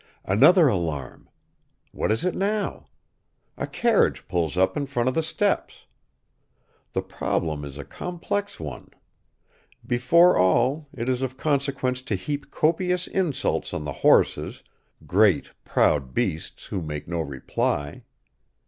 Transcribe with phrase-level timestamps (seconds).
[0.25, 1.29] Another alarm!
[1.91, 2.87] What is it now?
[3.55, 5.85] A carriage pulls up in front of the steps.
[6.93, 8.89] The problem is a complex one.
[9.85, 14.63] Before all, it is of consequence to heap copious insults on the horses,
[15.05, 18.01] great, proud beasts, who make no reply.